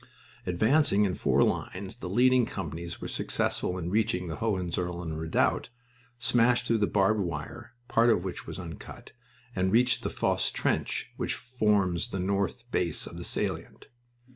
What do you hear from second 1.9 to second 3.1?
the leading companies were